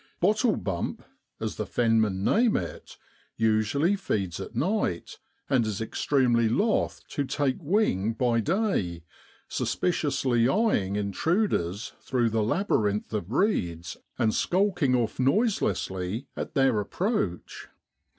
[0.19, 1.03] 'Bottlebump,'
[1.39, 2.97] as the fen men name it,
[3.37, 9.03] usually feeds at night, and is extremely loth to take to wing by day,
[9.47, 17.67] suspiciously eyeing intruders through the labyrinth of reeds, and skulking off noiselessly at their approach.